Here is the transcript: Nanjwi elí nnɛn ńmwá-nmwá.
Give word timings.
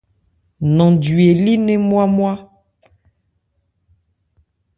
Nanjwi 0.75 1.23
elí 1.31 1.53
nnɛn 1.57 1.79
ńmwá-nmwá. 1.81 2.33